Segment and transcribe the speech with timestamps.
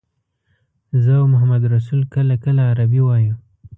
[1.03, 3.35] زه او محمدرسول کله کله عربي وایو.